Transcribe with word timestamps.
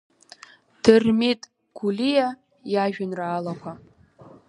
Дырмит 0.83 1.41
Гәлиа 1.77 2.27
иажәеинраалақәа. 2.73 3.71